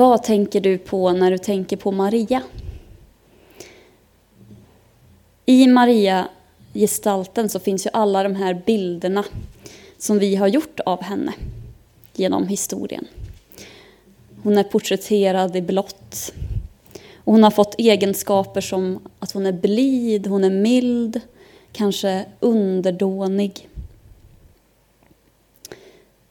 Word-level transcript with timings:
Vad 0.00 0.22
tänker 0.22 0.60
du 0.60 0.78
på 0.78 1.12
när 1.12 1.30
du 1.30 1.38
tänker 1.38 1.76
på 1.76 1.92
Maria? 1.92 2.42
I 5.46 5.66
Maria-gestalten 5.66 7.48
så 7.48 7.60
finns 7.60 7.86
ju 7.86 7.90
alla 7.92 8.22
de 8.22 8.34
här 8.34 8.62
bilderna 8.66 9.24
som 9.98 10.18
vi 10.18 10.36
har 10.36 10.48
gjort 10.48 10.80
av 10.80 11.02
henne 11.02 11.32
genom 12.14 12.48
historien. 12.48 13.06
Hon 14.42 14.58
är 14.58 14.62
porträtterad 14.62 15.56
i 15.56 15.62
blått. 15.62 16.32
Och 17.24 17.32
hon 17.32 17.42
har 17.42 17.50
fått 17.50 17.74
egenskaper 17.78 18.60
som 18.60 19.00
att 19.18 19.32
hon 19.32 19.46
är 19.46 19.52
blid, 19.52 20.26
hon 20.26 20.44
är 20.44 20.50
mild, 20.50 21.20
kanske 21.72 22.24
underdånig. 22.40 23.68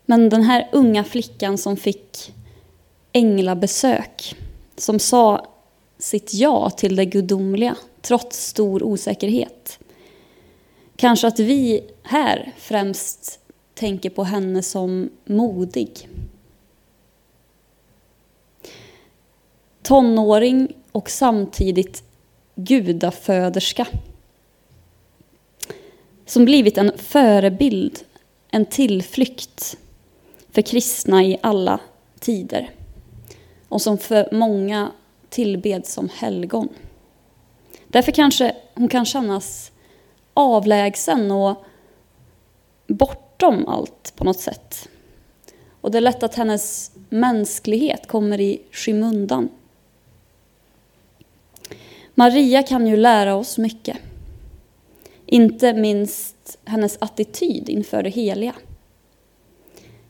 Men 0.06 0.30
den 0.30 0.44
här 0.44 0.70
unga 0.72 1.04
flickan 1.04 1.58
som 1.58 1.78
fick 1.78 2.34
änglabesök, 3.14 4.36
som 4.76 5.00
sa 5.00 5.48
sitt 5.98 6.34
ja 6.34 6.70
till 6.70 6.96
det 6.96 7.06
gudomliga 7.06 7.76
trots 8.02 8.46
stor 8.46 8.84
osäkerhet. 8.84 9.80
Kanske 10.96 11.28
att 11.28 11.40
vi 11.40 11.84
här 12.04 12.54
främst 12.58 13.40
tänker 13.74 14.10
på 14.10 14.24
henne 14.24 14.64
som 14.64 15.10
modig. 15.26 16.10
Tonåring 19.82 20.74
och 20.92 21.10
samtidigt 21.10 22.04
gudaföderska. 22.56 23.88
Som 26.26 26.46
blivit 26.46 26.78
en 26.78 26.92
förebild, 26.98 28.00
en 28.52 28.66
tillflykt 28.66 29.78
för 30.52 30.62
kristna 30.62 31.24
i 31.24 31.38
alla 31.42 31.80
tider. 32.20 32.70
Och 33.70 33.82
som 33.82 33.98
för 33.98 34.30
många 34.32 34.92
tillbeds 35.30 35.94
som 35.94 36.10
helgon. 36.10 36.70
Därför 37.88 38.12
kanske 38.12 38.56
hon 38.74 38.88
kan 38.88 39.06
kännas 39.06 39.72
avlägsen 40.34 41.32
och 41.32 41.66
bortom 42.88 43.68
allt 43.68 44.14
på 44.16 44.24
något 44.24 44.40
sätt. 44.40 44.90
Och 45.82 45.92
det 45.92 45.98
är 45.98 46.02
lätt 46.02 46.24
att 46.24 46.36
hennes 46.36 46.92
mänsklighet 47.10 48.08
kommer 48.08 48.40
i 48.42 48.62
skymundan. 48.72 49.50
Maria 52.16 52.64
kan 52.64 52.88
ju 52.88 52.96
lära 52.96 53.36
oss 53.36 53.58
mycket. 53.58 53.98
Inte 55.26 55.74
minst 55.74 56.58
hennes 56.66 56.98
attityd 57.02 57.70
inför 57.70 58.04
det 58.04 58.10
heliga. 58.10 58.56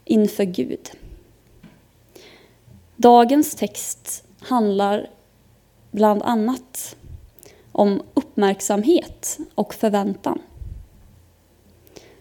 Inför 0.06 0.44
Gud. 0.44 0.90
Dagens 3.02 3.56
text 3.56 4.24
handlar 4.40 5.10
bland 5.92 6.24
annat 6.24 6.96
om 7.72 8.02
uppmärksamhet 8.14 9.38
och 9.56 9.74
förväntan. 9.74 10.42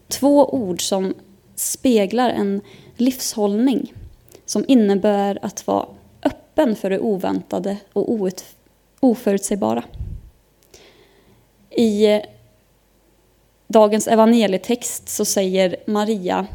Två 0.08 0.54
ord 0.54 0.82
som 0.82 1.14
speglar 1.54 2.30
en 2.30 2.60
livshållning 2.96 3.92
som 4.44 4.64
innebär 4.68 5.38
att 5.42 5.66
vara 5.66 5.86
öppen 6.22 6.76
för 6.76 6.90
det 6.90 7.00
oväntade 7.00 7.76
och 7.92 8.30
oförutsägbara. 9.00 9.84
I 11.70 12.06
eh, 12.06 12.20
dagens 13.66 14.08
evangelietext 14.08 15.08
så 15.08 15.24
säger 15.24 15.76
Maria 15.86 16.46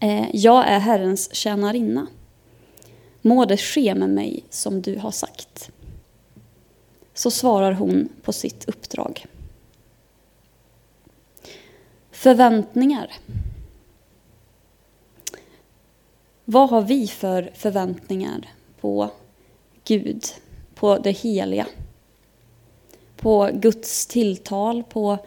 eh, 0.00 0.36
Jag 0.36 0.68
är 0.68 0.78
Herrens 0.78 1.34
tjänarinna. 1.34 2.06
Må 3.22 3.44
det 3.44 3.56
ske 3.56 3.94
med 3.94 4.10
mig 4.10 4.44
som 4.50 4.82
du 4.82 4.96
har 4.96 5.10
sagt. 5.10 5.70
Så 7.14 7.30
svarar 7.30 7.72
hon 7.72 8.08
på 8.22 8.32
sitt 8.32 8.68
uppdrag. 8.68 9.26
Förväntningar. 12.10 13.12
Vad 16.44 16.70
har 16.70 16.82
vi 16.82 17.06
för 17.06 17.50
förväntningar 17.54 18.48
på 18.80 19.10
Gud, 19.84 20.24
på 20.74 20.98
det 20.98 21.10
heliga? 21.10 21.66
På 23.16 23.50
Guds 23.52 24.06
tilltal, 24.06 24.82
på 24.82 25.18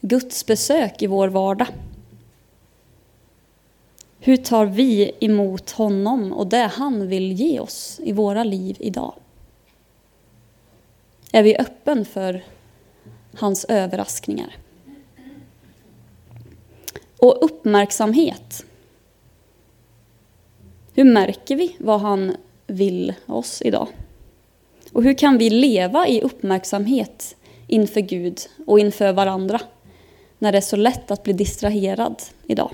Guds 0.00 0.46
besök 0.46 1.02
i 1.02 1.06
vår 1.06 1.28
vardag? 1.28 1.68
Hur 4.26 4.36
tar 4.36 4.66
vi 4.66 5.10
emot 5.20 5.70
honom 5.70 6.32
och 6.32 6.46
det 6.46 6.70
han 6.74 7.08
vill 7.08 7.32
ge 7.32 7.60
oss 7.60 8.00
i 8.04 8.12
våra 8.12 8.44
liv 8.44 8.76
idag? 8.80 9.14
Är 11.32 11.42
vi 11.42 11.56
öppen 11.56 12.04
för 12.04 12.44
hans 13.34 13.64
överraskningar? 13.64 14.56
Och 17.18 17.44
uppmärksamhet. 17.44 18.64
Hur 20.94 21.04
märker 21.04 21.56
vi 21.56 21.76
vad 21.78 22.00
han 22.00 22.36
vill 22.66 23.14
oss 23.26 23.62
idag? 23.62 23.88
Och 24.92 25.02
hur 25.02 25.14
kan 25.14 25.38
vi 25.38 25.50
leva 25.50 26.08
i 26.08 26.20
uppmärksamhet 26.20 27.36
inför 27.66 28.00
Gud 28.00 28.40
och 28.66 28.78
inför 28.80 29.12
varandra 29.12 29.60
när 30.38 30.52
det 30.52 30.58
är 30.58 30.62
så 30.62 30.76
lätt 30.76 31.10
att 31.10 31.22
bli 31.22 31.32
distraherad 31.32 32.22
idag? 32.46 32.70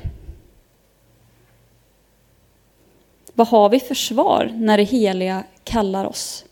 Vad 3.40 3.48
har 3.48 3.68
vi 3.68 3.80
för 3.80 3.94
svar 3.94 4.52
när 4.54 4.76
det 4.76 4.82
heliga 4.82 5.44
kallar 5.64 6.04
oss? 6.04 6.44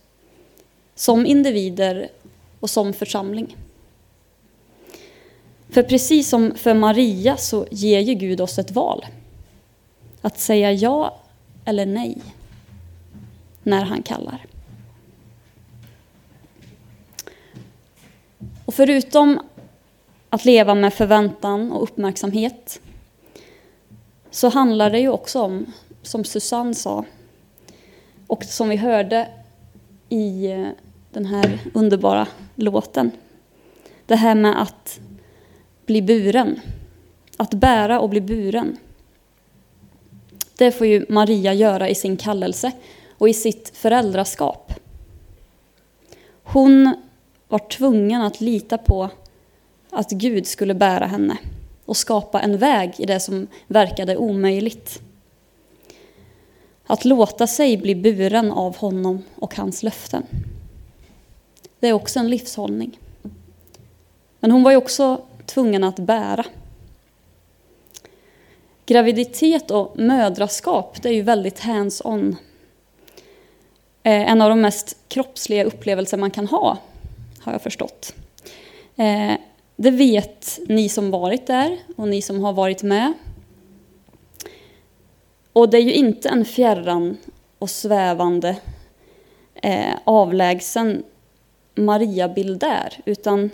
Som 0.94 1.26
individer 1.26 2.08
och 2.60 2.70
som 2.70 2.92
församling. 2.92 3.56
För 5.70 5.82
precis 5.82 6.28
som 6.28 6.54
för 6.54 6.74
Maria 6.74 7.36
så 7.36 7.66
ger 7.70 8.00
ju 8.00 8.14
Gud 8.14 8.40
oss 8.40 8.58
ett 8.58 8.70
val. 8.70 9.06
Att 10.20 10.38
säga 10.38 10.72
ja 10.72 11.20
eller 11.64 11.86
nej 11.86 12.16
när 13.62 13.84
han 13.84 14.02
kallar. 14.02 14.46
Och 18.64 18.74
förutom 18.74 19.40
att 20.30 20.44
leva 20.44 20.74
med 20.74 20.94
förväntan 20.94 21.72
och 21.72 21.82
uppmärksamhet 21.82 22.80
så 24.30 24.48
handlar 24.48 24.90
det 24.90 24.98
ju 25.00 25.08
också 25.08 25.42
om 25.42 25.72
som 26.08 26.24
Susanne 26.24 26.74
sa 26.74 27.04
och 28.26 28.44
som 28.44 28.68
vi 28.68 28.76
hörde 28.76 29.28
i 30.08 30.46
eh, 30.50 30.68
den 31.12 31.26
här 31.26 31.58
underbara 31.74 32.26
låten. 32.54 33.10
Det 34.06 34.16
här 34.16 34.34
med 34.34 34.62
att 34.62 35.00
bli 35.86 36.02
buren, 36.02 36.60
att 37.36 37.54
bära 37.54 38.00
och 38.00 38.08
bli 38.08 38.20
buren. 38.20 38.76
Det 40.58 40.72
får 40.72 40.86
ju 40.86 41.06
Maria 41.08 41.54
göra 41.54 41.88
i 41.88 41.94
sin 41.94 42.16
kallelse 42.16 42.72
och 43.18 43.28
i 43.28 43.34
sitt 43.34 43.76
föräldraskap. 43.76 44.72
Hon 46.42 46.94
var 47.48 47.58
tvungen 47.58 48.22
att 48.22 48.40
lita 48.40 48.78
på 48.78 49.10
att 49.90 50.10
Gud 50.10 50.46
skulle 50.46 50.74
bära 50.74 51.06
henne 51.06 51.36
och 51.84 51.96
skapa 51.96 52.40
en 52.40 52.58
väg 52.58 52.94
i 52.98 53.06
det 53.06 53.20
som 53.20 53.46
verkade 53.66 54.16
omöjligt. 54.16 55.02
Att 56.90 57.04
låta 57.04 57.46
sig 57.46 57.76
bli 57.76 57.94
buren 57.94 58.52
av 58.52 58.76
honom 58.76 59.22
och 59.34 59.56
hans 59.56 59.82
löften. 59.82 60.26
Det 61.80 61.88
är 61.88 61.92
också 61.92 62.18
en 62.18 62.30
livshållning. 62.30 62.98
Men 64.40 64.50
hon 64.50 64.62
var 64.62 64.70
ju 64.70 64.76
också 64.76 65.20
tvungen 65.46 65.84
att 65.84 65.98
bära. 65.98 66.44
Graviditet 68.86 69.70
och 69.70 69.98
mödraskap, 69.98 71.02
det 71.02 71.08
är 71.08 71.12
ju 71.12 71.22
väldigt 71.22 71.60
hands-on. 71.60 72.36
Eh, 74.02 74.30
en 74.30 74.40
av 74.40 74.50
de 74.50 74.60
mest 74.60 74.96
kroppsliga 75.08 75.64
upplevelser 75.64 76.16
man 76.16 76.30
kan 76.30 76.46
ha, 76.46 76.78
har 77.40 77.52
jag 77.52 77.62
förstått. 77.62 78.14
Eh, 78.96 79.32
det 79.76 79.90
vet 79.90 80.58
ni 80.68 80.88
som 80.88 81.10
varit 81.10 81.46
där 81.46 81.78
och 81.96 82.08
ni 82.08 82.22
som 82.22 82.44
har 82.44 82.52
varit 82.52 82.82
med. 82.82 83.12
Och 85.58 85.70
det 85.70 85.78
är 85.78 85.82
ju 85.82 85.94
inte 85.94 86.28
en 86.28 86.44
fjärran 86.44 87.16
och 87.58 87.70
svävande 87.70 88.56
eh, 89.54 89.94
avlägsen 90.04 91.04
Mariabild 91.74 92.60
där, 92.60 93.00
utan 93.04 93.50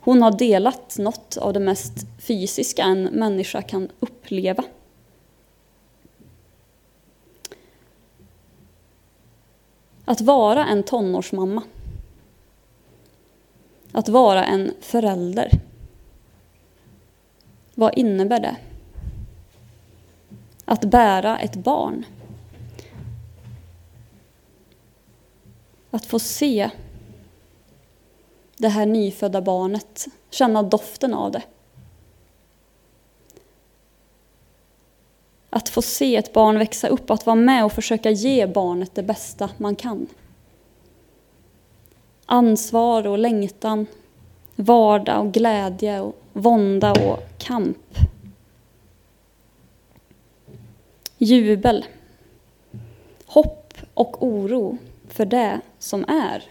hon 0.00 0.22
har 0.22 0.38
delat 0.38 0.98
något 0.98 1.36
av 1.36 1.52
det 1.52 1.60
mest 1.60 1.92
fysiska 2.18 2.82
en 2.82 3.02
människa 3.02 3.62
kan 3.62 3.88
uppleva. 4.00 4.64
Att 10.04 10.20
vara 10.20 10.66
en 10.66 10.82
tonårsmamma. 10.82 11.62
Att 13.92 14.08
vara 14.08 14.44
en 14.44 14.72
förälder. 14.80 15.50
Vad 17.74 17.98
innebär 17.98 18.40
det? 18.40 18.56
Att 20.70 20.84
bära 20.84 21.38
ett 21.38 21.56
barn. 21.56 22.04
Att 25.90 26.06
få 26.06 26.18
se 26.18 26.70
det 28.56 28.68
här 28.68 28.86
nyfödda 28.86 29.40
barnet, 29.40 30.06
känna 30.30 30.62
doften 30.62 31.14
av 31.14 31.32
det. 31.32 31.42
Att 35.50 35.68
få 35.68 35.82
se 35.82 36.16
ett 36.16 36.32
barn 36.32 36.58
växa 36.58 36.88
upp, 36.88 37.10
att 37.10 37.26
vara 37.26 37.36
med 37.36 37.64
och 37.64 37.72
försöka 37.72 38.10
ge 38.10 38.46
barnet 38.46 38.94
det 38.94 39.02
bästa 39.02 39.50
man 39.56 39.76
kan. 39.76 40.06
Ansvar 42.26 43.06
och 43.06 43.18
längtan, 43.18 43.86
vardag 44.56 45.20
och 45.20 45.32
glädje 45.32 46.00
och 46.00 46.16
vånda 46.32 46.92
och 46.92 47.18
kamp. 47.38 47.98
Jubel, 51.18 51.84
hopp 53.26 53.74
och 53.94 54.22
oro 54.22 54.78
för 55.08 55.24
det 55.24 55.60
som 55.78 56.04
är 56.08 56.42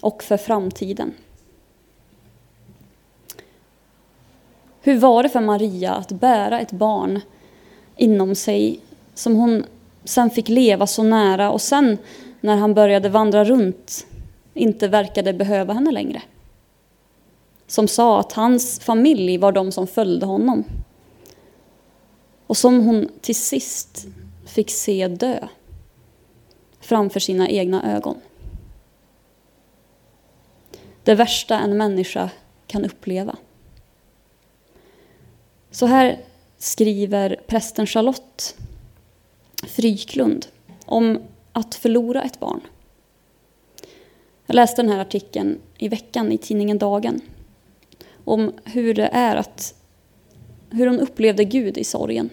och 0.00 0.22
för 0.22 0.36
framtiden. 0.36 1.14
Hur 4.80 4.98
var 4.98 5.22
det 5.22 5.28
för 5.28 5.40
Maria 5.40 5.92
att 5.92 6.12
bära 6.12 6.60
ett 6.60 6.72
barn 6.72 7.20
inom 7.96 8.34
sig 8.34 8.80
som 9.14 9.36
hon 9.36 9.64
sen 10.04 10.30
fick 10.30 10.48
leva 10.48 10.86
så 10.86 11.02
nära 11.02 11.50
och 11.50 11.60
sen 11.60 11.98
när 12.40 12.56
han 12.56 12.74
började 12.74 13.08
vandra 13.08 13.44
runt 13.44 14.06
inte 14.54 14.88
verkade 14.88 15.32
behöva 15.32 15.72
henne 15.72 15.92
längre? 15.92 16.22
Som 17.66 17.88
sa 17.88 18.20
att 18.20 18.32
hans 18.32 18.80
familj 18.80 19.38
var 19.38 19.52
de 19.52 19.72
som 19.72 19.86
följde 19.86 20.26
honom. 20.26 20.64
Och 22.50 22.56
som 22.56 22.86
hon 22.86 23.08
till 23.20 23.36
sist 23.36 24.06
fick 24.46 24.70
se 24.70 25.08
dö 25.08 25.48
framför 26.80 27.20
sina 27.20 27.48
egna 27.48 27.96
ögon. 27.96 28.20
Det 31.04 31.14
värsta 31.14 31.58
en 31.58 31.76
människa 31.76 32.30
kan 32.66 32.84
uppleva. 32.84 33.36
Så 35.70 35.86
här 35.86 36.24
skriver 36.58 37.40
prästen 37.46 37.86
Charlotte 37.86 38.56
Fryklund 39.66 40.46
om 40.84 41.18
att 41.52 41.74
förlora 41.74 42.22
ett 42.22 42.40
barn. 42.40 42.60
Jag 44.46 44.54
läste 44.54 44.82
den 44.82 44.92
här 44.92 45.00
artikeln 45.00 45.58
i 45.78 45.88
veckan 45.88 46.32
i 46.32 46.38
tidningen 46.38 46.78
Dagen 46.78 47.20
om 48.24 48.52
hur 48.64 48.94
det 48.94 49.08
är 49.08 49.36
att 49.36 49.74
hur 50.70 50.86
hon 50.86 51.00
upplevde 51.00 51.44
Gud 51.44 51.78
i 51.78 51.84
sorgen. 51.84 52.30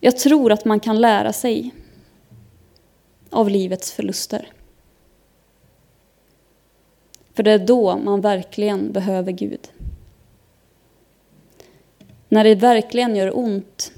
Jag 0.00 0.16
tror 0.16 0.52
att 0.52 0.64
man 0.64 0.80
kan 0.80 1.00
lära 1.00 1.32
sig 1.32 1.70
av 3.30 3.48
livets 3.48 3.92
förluster. 3.92 4.48
För 7.34 7.42
det 7.42 7.52
är 7.52 7.58
då 7.58 7.96
man 7.96 8.20
verkligen 8.20 8.92
behöver 8.92 9.32
Gud. 9.32 9.68
När 12.28 12.44
det 12.44 12.54
verkligen 12.54 13.16
gör 13.16 13.38
ont, 13.38 13.92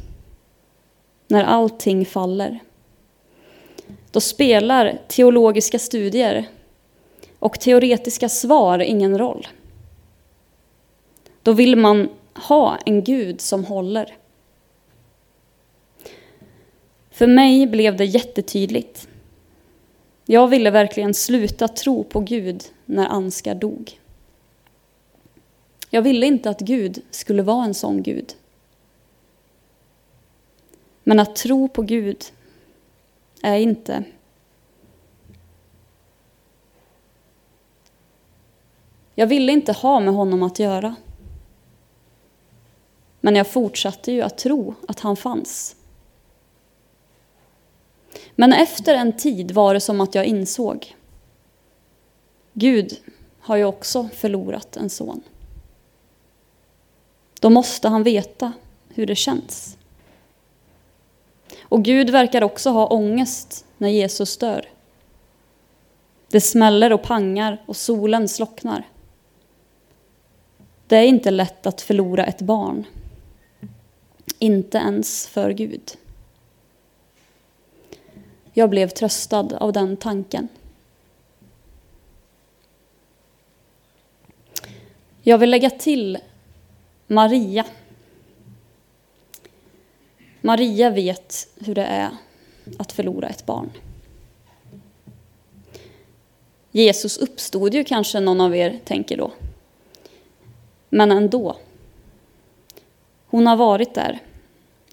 när 1.29 1.45
allting 1.45 2.07
faller, 2.07 2.59
då 4.11 4.21
spelar 4.21 4.99
teologiska 5.09 5.79
studier 5.79 6.49
och 7.39 7.61
teoretiska 7.61 8.29
svar 8.29 8.79
ingen 8.79 9.19
roll. 9.19 9.47
Då 11.43 11.53
vill 11.53 11.77
man 11.77 12.09
ha 12.35 12.77
en 12.77 13.05
Gud 13.05 13.41
som 13.41 13.65
håller. 13.65 14.17
För 17.11 17.27
mig 17.27 17.67
blev 17.67 17.97
det 17.97 18.05
jättetydligt. 18.05 19.09
Jag 20.27 20.49
ville 20.49 20.71
verkligen 20.71 21.15
sluta 21.15 21.69
tro 21.69 22.05
på 22.05 22.21
Gud 22.21 22.65
när 22.85 23.07
Anskar 23.07 23.55
dog. 23.55 24.01
Jag 25.91 26.03
ville 26.03 26.27
inte 26.27 26.51
att 26.51 26.61
Gud 26.61 27.03
skulle 27.11 27.43
vara 27.43 27.65
en 27.65 27.75
sån 27.75 28.03
Gud. 28.03 28.35
Men 31.05 31.21
att 31.21 31.37
tro 31.37 31.69
på 31.69 31.83
Gud 31.83 32.25
är 33.43 33.57
inte 33.57 34.05
Jag 39.15 39.27
ville 39.27 39.53
inte 39.53 39.73
ha 39.73 40.01
med 40.01 40.15
honom 40.15 40.43
att 40.43 40.59
göra. 40.59 40.95
Men 43.25 43.37
jag 43.37 43.47
fortsatte 43.47 44.13
ju 44.13 44.23
att 44.23 44.39
tro 44.39 44.75
att 44.89 45.01
han 45.01 45.17
fanns. 45.17 45.77
Men 48.35 48.53
efter 48.53 48.95
en 48.95 49.17
tid 49.17 49.51
var 49.51 49.75
det 49.75 49.81
som 49.81 50.01
att 50.01 50.15
jag 50.15 50.25
insåg. 50.25 50.97
Gud 52.53 52.97
har 53.41 53.57
ju 53.57 53.65
också 53.65 54.09
förlorat 54.15 54.77
en 54.77 54.91
son. 54.91 55.23
Då 57.41 57.51
måste 57.51 57.89
han 57.89 58.03
veta 58.03 58.53
hur 58.89 59.07
det 59.07 59.15
känns. 59.15 59.77
Och 61.63 61.85
Gud 61.85 62.11
verkar 62.11 62.43
också 62.43 62.71
ha 62.71 62.87
ångest 62.87 63.65
när 63.79 63.89
Jesus 63.89 64.37
dör. 64.37 64.69
Det 66.29 66.41
smäller 66.41 66.93
och 66.93 67.03
pangar 67.03 67.63
och 67.67 67.77
solen 67.77 68.29
slocknar. 68.29 68.89
Det 70.87 70.97
är 70.97 71.05
inte 71.05 71.31
lätt 71.31 71.67
att 71.67 71.81
förlora 71.81 72.25
ett 72.27 72.41
barn. 72.41 72.85
Inte 74.43 74.79
ens 74.79 75.27
för 75.27 75.51
Gud. 75.51 75.97
Jag 78.53 78.71
blev 78.71 78.89
tröstad 78.89 79.57
av 79.61 79.73
den 79.73 79.97
tanken. 79.97 80.49
Jag 85.23 85.39
vill 85.39 85.51
lägga 85.51 85.71
till 85.71 86.19
Maria. 87.07 87.65
Maria 90.41 90.91
vet 90.91 91.49
hur 91.59 91.75
det 91.75 91.85
är 91.85 92.11
att 92.79 92.93
förlora 92.93 93.29
ett 93.29 93.47
barn. 93.47 93.71
Jesus 96.71 97.19
uppstod 97.19 97.75
ju 97.75 97.85
kanske 97.85 98.21
någon 98.21 98.41
av 98.41 98.57
er 98.57 98.81
tänker 98.85 99.17
då. 99.17 99.33
Men 100.89 101.13
ändå. 101.13 101.57
Hon 103.27 103.47
har 103.47 103.57
varit 103.57 103.95
där. 103.95 104.21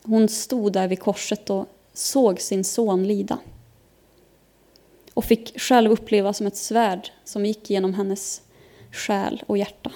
Hon 0.10 0.30
stod 0.30 0.74
där 0.74 0.88
vid 0.88 1.00
korset 1.00 1.50
och 1.50 1.66
såg 1.94 2.42
sin 2.42 2.64
son 2.64 3.08
lida. 3.08 3.40
Och 5.14 5.26
fick 5.26 5.60
själv 5.60 5.92
uppleva 5.92 6.34
som 6.34 6.48
ett 6.48 6.58
svärd 6.58 7.12
som 7.24 7.46
gick 7.46 7.70
genom 7.70 7.94
hennes 7.94 8.42
själ 8.92 9.44
och 9.48 9.58
hjärta. 9.58 9.92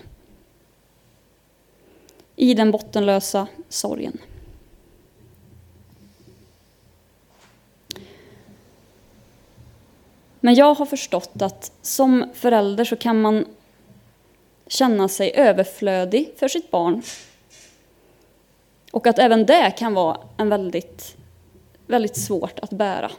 I 2.36 2.53
den 2.53 2.72
bottenlösa 2.72 3.48
sorgen. 3.70 4.17
Men 10.39 10.55
jag 10.55 10.74
har 10.74 10.86
förstått 10.86 11.41
att 11.41 11.72
som 11.82 12.25
förälder 12.34 12.86
så 12.86 12.96
kan 12.96 13.22
man 13.22 13.46
känna 14.67 15.08
sig 15.08 15.32
överflödig 15.36 16.34
för 16.38 16.48
sitt 16.48 16.72
barn. 16.72 17.01
Och 18.94 19.08
att 19.08 19.20
även 19.20 19.46
det 19.46 19.72
kan 19.72 19.94
vara 19.94 20.18
en 20.38 20.50
väldigt, 20.50 21.18
väldigt 21.88 22.18
svårt 22.18 22.60
att 22.60 22.70
bära. 22.70 23.12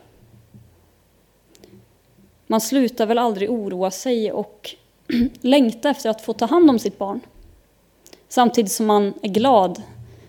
Man 2.47 2.61
slutar 2.61 3.07
väl 3.07 3.19
aldrig 3.19 3.51
oroa 3.51 3.91
sig 3.91 4.33
och 4.33 4.71
längta 5.41 5.91
efter 5.91 6.11
att 6.11 6.21
få 6.21 6.33
ta 6.33 6.47
hand 6.47 6.71
om 6.71 6.79
sitt 6.79 6.99
barn. 6.99 7.21
Samtidigt 8.29 8.73
som 8.73 8.87
man 8.87 9.15
är 9.23 9.29
glad 9.29 9.83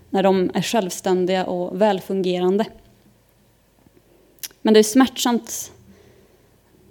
när 0.09 0.23
de 0.23 0.51
är 0.53 0.61
självständiga 0.61 1.45
och 1.45 1.81
välfungerande. 1.81 2.65
Men 4.61 4.73
det 4.73 4.79
är 4.79 4.83
smärtsamt 4.83 5.71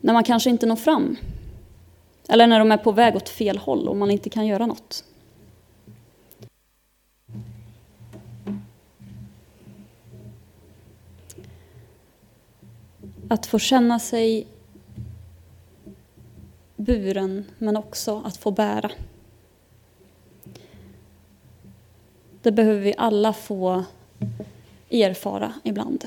när 0.01 0.13
man 0.13 0.25
kanske 0.25 0.51
inte 0.51 0.67
når 0.67 0.77
fram 0.77 1.17
eller 2.29 2.47
när 2.47 2.59
de 2.59 2.73
är 2.73 2.77
på 2.77 2.93
väg 2.93 3.17
åt 3.17 3.29
fel 3.29 3.59
håll 3.59 3.89
och 3.89 3.97
man 3.97 4.11
inte 4.11 4.31
kan 4.31 4.47
göra 4.47 4.67
något. 4.67 5.05
Att 13.29 13.47
få 13.47 13.59
känna 13.59 13.99
sig 13.99 14.47
buren, 16.77 17.45
men 17.59 17.77
också 17.77 18.23
att 18.25 18.37
få 18.37 18.51
bära. 18.51 18.91
Det 22.43 22.53
behöver 22.53 22.81
vi 22.81 22.95
alla 22.99 23.33
få 23.33 23.85
erfara 24.91 25.53
ibland. 25.63 26.05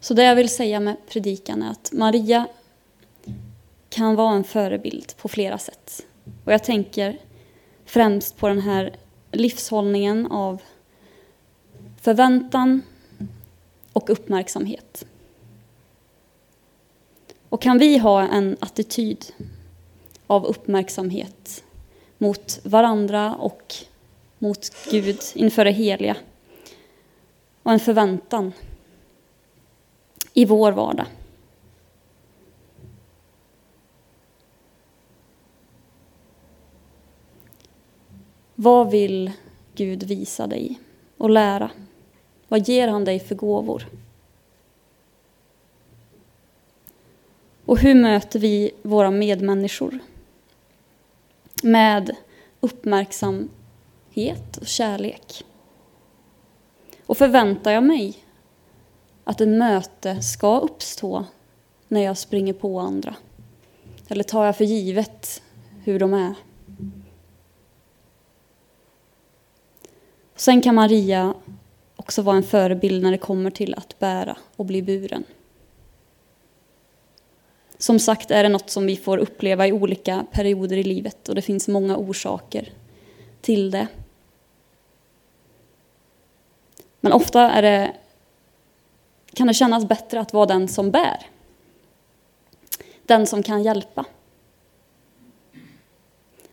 Så 0.00 0.14
det 0.14 0.24
jag 0.24 0.36
vill 0.36 0.48
säga 0.48 0.80
med 0.80 0.96
predikan 1.08 1.62
är 1.62 1.70
att 1.70 1.92
Maria 1.92 2.46
kan 3.88 4.14
vara 4.14 4.34
en 4.34 4.44
förebild 4.44 5.16
på 5.16 5.28
flera 5.28 5.58
sätt. 5.58 6.06
Och 6.44 6.52
jag 6.52 6.64
tänker 6.64 7.18
främst 7.84 8.36
på 8.36 8.48
den 8.48 8.60
här 8.60 8.96
livshållningen 9.32 10.26
av 10.26 10.62
förväntan 12.04 12.82
och 13.92 14.10
uppmärksamhet. 14.10 15.06
Och 17.48 17.62
kan 17.62 17.78
vi 17.78 17.98
ha 17.98 18.22
en 18.22 18.56
attityd 18.60 19.26
av 20.26 20.44
uppmärksamhet 20.44 21.64
mot 22.18 22.60
varandra 22.64 23.34
och 23.34 23.74
mot 24.38 24.70
Gud 24.90 25.18
inför 25.34 25.64
det 25.64 25.70
heliga 25.70 26.16
och 27.62 27.72
en 27.72 27.80
förväntan 27.80 28.52
i 30.34 30.44
vår 30.44 30.72
vardag. 30.72 31.06
Vad 38.54 38.90
vill 38.90 39.32
Gud 39.74 40.02
visa 40.02 40.46
dig 40.46 40.80
och 41.18 41.30
lära? 41.30 41.70
Vad 42.54 42.68
ger 42.68 42.88
han 42.88 43.04
dig 43.04 43.20
för 43.20 43.34
gåvor? 43.34 43.88
Och 47.64 47.78
hur 47.78 47.94
möter 47.94 48.38
vi 48.38 48.70
våra 48.82 49.10
medmänniskor? 49.10 49.98
Med 51.62 52.16
uppmärksamhet 52.60 54.56
och 54.60 54.66
kärlek. 54.66 55.44
Och 57.06 57.18
förväntar 57.18 57.70
jag 57.70 57.84
mig 57.84 58.24
att 59.24 59.40
ett 59.40 59.48
möte 59.48 60.22
ska 60.22 60.60
uppstå 60.60 61.24
när 61.88 62.00
jag 62.00 62.18
springer 62.18 62.52
på 62.52 62.80
andra? 62.80 63.14
Eller 64.08 64.24
tar 64.24 64.44
jag 64.44 64.56
för 64.56 64.64
givet 64.64 65.42
hur 65.84 65.98
de 65.98 66.14
är? 66.14 66.34
Sen 70.36 70.60
kan 70.60 70.74
Maria 70.74 71.34
också 72.04 72.22
vara 72.22 72.36
en 72.36 72.42
förebild 72.42 73.02
när 73.02 73.10
det 73.10 73.18
kommer 73.18 73.50
till 73.50 73.74
att 73.74 73.98
bära 73.98 74.36
och 74.56 74.64
bli 74.64 74.82
buren. 74.82 75.24
Som 77.78 77.98
sagt 77.98 78.30
är 78.30 78.42
det 78.42 78.48
något 78.48 78.70
som 78.70 78.86
vi 78.86 78.96
får 78.96 79.18
uppleva 79.18 79.66
i 79.66 79.72
olika 79.72 80.26
perioder 80.32 80.76
i 80.76 80.82
livet 80.82 81.28
och 81.28 81.34
det 81.34 81.42
finns 81.42 81.68
många 81.68 81.96
orsaker 81.96 82.72
till 83.40 83.70
det. 83.70 83.86
Men 87.00 87.12
ofta 87.12 87.40
är 87.50 87.62
det, 87.62 87.92
kan 89.34 89.46
det 89.46 89.54
kännas 89.54 89.84
bättre 89.84 90.20
att 90.20 90.32
vara 90.32 90.46
den 90.46 90.68
som 90.68 90.90
bär. 90.90 91.26
Den 93.06 93.26
som 93.26 93.42
kan 93.42 93.62
hjälpa. 93.62 94.04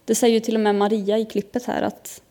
Det 0.06 0.16
säger 0.16 0.34
ju 0.34 0.40
till 0.40 0.56
och 0.56 0.62
med 0.62 0.76
Maria 0.76 1.18
i 1.18 1.26
klippet 1.26 1.64
här 1.64 1.82
att 1.82 2.22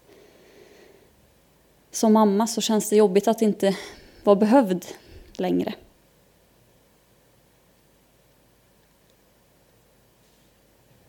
som 1.90 2.12
mamma 2.12 2.46
så 2.46 2.60
känns 2.60 2.90
det 2.90 2.96
jobbigt 2.96 3.28
att 3.28 3.42
inte 3.42 3.76
vara 4.24 4.36
behövd 4.36 4.84
längre. 5.32 5.74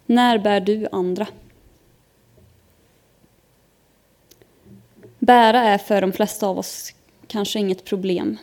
När 0.06 0.38
bär 0.38 0.60
du 0.60 0.88
andra? 0.92 1.28
Bära 5.20 5.60
är 5.64 5.78
för 5.78 6.02
de 6.02 6.12
flesta 6.12 6.48
av 6.48 6.60
oss 6.60 6.94
kanske 7.28 7.60
inget 7.60 7.86
problem. 7.86 8.38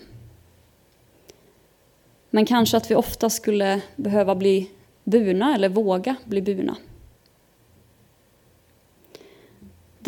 Men 2.31 2.47
kanske 2.47 2.77
att 2.77 2.91
vi 2.91 2.95
ofta 2.95 3.31
skulle 3.31 3.81
behöva 3.97 4.35
bli 4.35 4.71
burna 5.05 5.55
eller 5.55 5.69
våga 5.69 6.17
bli 6.25 6.43
burna. 6.43 6.77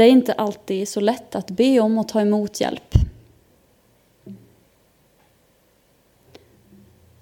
Det 0.00 0.04
är 0.04 0.10
inte 0.10 0.32
alltid 0.32 0.88
så 0.88 1.00
lätt 1.00 1.34
att 1.34 1.50
be 1.50 1.80
om 1.80 1.98
och 1.98 2.08
ta 2.08 2.20
emot 2.20 2.60
hjälp. 2.60 2.94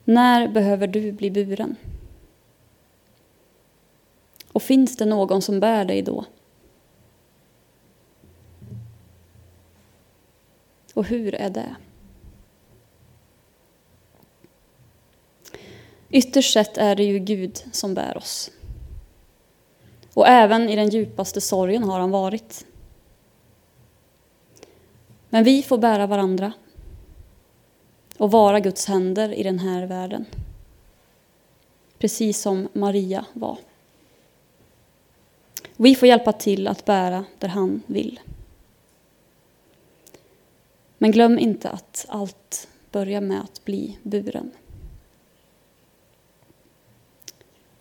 När 0.04 0.48
behöver 0.48 0.86
du 0.86 1.12
bli 1.12 1.30
buren? 1.30 1.76
Och 4.52 4.62
finns 4.62 4.96
det 4.96 5.04
någon 5.04 5.42
som 5.42 5.60
bär 5.60 5.84
dig 5.84 6.02
då? 6.02 6.24
Och 10.94 11.04
hur 11.04 11.34
är 11.34 11.50
det? 11.50 11.76
Ytterst 16.10 16.52
sett 16.52 16.78
är 16.78 16.96
det 16.96 17.04
ju 17.04 17.18
Gud 17.18 17.64
som 17.72 17.94
bär 17.94 18.16
oss. 18.16 18.50
Och 20.18 20.28
även 20.28 20.68
i 20.68 20.76
den 20.76 20.88
djupaste 20.88 21.40
sorgen 21.40 21.84
har 21.84 22.00
han 22.00 22.10
varit. 22.10 22.66
Men 25.28 25.44
vi 25.44 25.62
får 25.62 25.78
bära 25.78 26.06
varandra 26.06 26.52
och 28.16 28.30
vara 28.30 28.60
Guds 28.60 28.86
händer 28.86 29.32
i 29.32 29.42
den 29.42 29.58
här 29.58 29.86
världen. 29.86 30.24
Precis 31.98 32.40
som 32.40 32.68
Maria 32.72 33.24
var. 33.32 33.58
Vi 35.76 35.94
får 35.94 36.08
hjälpa 36.08 36.32
till 36.32 36.68
att 36.68 36.84
bära 36.84 37.24
där 37.38 37.48
han 37.48 37.82
vill. 37.86 38.20
Men 40.98 41.10
glöm 41.10 41.38
inte 41.38 41.70
att 41.70 42.06
allt 42.08 42.68
börjar 42.90 43.20
med 43.20 43.40
att 43.40 43.64
bli 43.64 43.98
buren. 44.02 44.50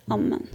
Amen. 0.06 0.46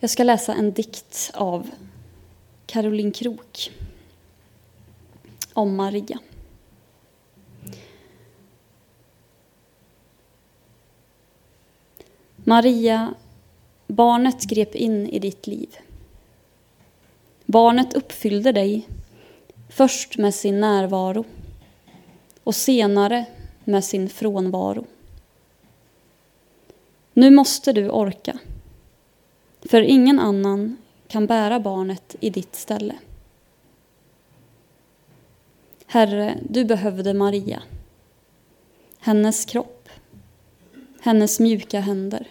Jag 0.00 0.10
ska 0.10 0.22
läsa 0.22 0.54
en 0.54 0.72
dikt 0.72 1.30
av 1.34 1.70
Caroline 2.66 3.12
Krok 3.12 3.70
om 5.52 5.76
Maria. 5.76 6.18
Maria, 12.36 13.14
barnet 13.86 14.44
grep 14.44 14.74
in 14.74 15.08
i 15.08 15.18
ditt 15.18 15.46
liv. 15.46 15.76
Barnet 17.44 17.94
uppfyllde 17.94 18.52
dig, 18.52 18.88
först 19.68 20.18
med 20.18 20.34
sin 20.34 20.60
närvaro 20.60 21.24
och 22.44 22.54
senare 22.54 23.24
med 23.64 23.84
sin 23.84 24.08
frånvaro. 24.08 24.84
Nu 27.12 27.30
måste 27.30 27.72
du 27.72 27.90
orka, 27.90 28.38
för 29.68 29.80
ingen 29.82 30.18
annan 30.18 30.76
kan 31.08 31.26
bära 31.26 31.60
barnet 31.60 32.16
i 32.20 32.30
ditt 32.30 32.54
ställe. 32.54 32.94
Herre, 35.86 36.38
du 36.50 36.64
behövde 36.64 37.14
Maria, 37.14 37.62
hennes 38.98 39.44
kropp, 39.44 39.88
hennes 41.00 41.40
mjuka 41.40 41.80
händer, 41.80 42.28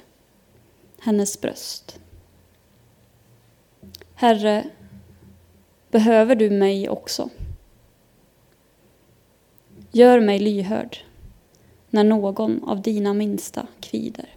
hennes 1.00 1.41
bröst. 1.41 2.00
Herre, 4.15 4.70
behöver 5.91 6.36
du 6.36 6.50
mig 6.50 6.89
också? 6.89 7.29
Gör 9.91 10.20
mig 10.20 10.39
lyhörd 10.39 10.98
när 11.89 12.03
någon 12.03 12.63
av 12.63 12.82
dina 12.82 13.13
minsta 13.13 13.67
kvider. 13.79 14.37